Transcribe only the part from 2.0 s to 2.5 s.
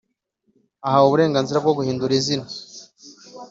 izina